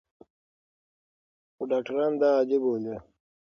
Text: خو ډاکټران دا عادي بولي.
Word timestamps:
خو 1.55 1.63
ډاکټران 1.71 2.11
دا 2.21 2.29
عادي 2.37 2.57
بولي. 2.63 2.95